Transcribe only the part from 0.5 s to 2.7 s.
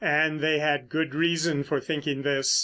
had good reason for thinking this.